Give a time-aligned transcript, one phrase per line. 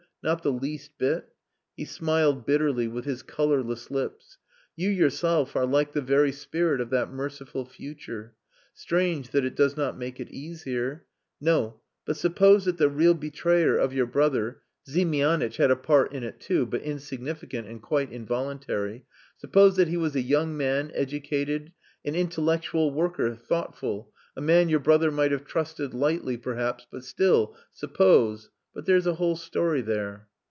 [0.23, 1.33] Not the least bit?"
[1.75, 4.37] He smiled bitterly with his colourless lips.
[4.75, 8.35] "You yourself are like the very spirit of that merciful future.
[8.75, 11.05] Strange that it does not make it easier....
[11.41, 11.79] No!
[12.05, 16.39] But suppose that the real betrayer of your brother Ziemianitch had a part in it
[16.39, 19.07] too, but insignificant and quite involuntary
[19.37, 21.73] suppose that he was a young man, educated,
[22.05, 27.57] an intellectual worker, thoughtful, a man your brother might have trusted lightly, perhaps, but still
[27.73, 28.51] suppose....
[28.73, 30.29] But there's a whole story there."